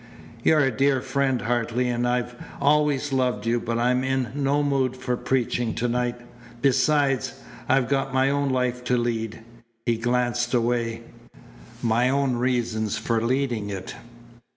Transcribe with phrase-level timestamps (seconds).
[0.41, 4.97] "You're a dear friend, Hartley, and I've always loved you, but I'm in no mood
[4.97, 6.19] for preaching tonight.
[6.59, 7.35] Besides,
[7.69, 9.41] I've got my own life to lead"
[9.85, 11.03] he glanced away
[11.83, 13.93] "my own reasons for leading it."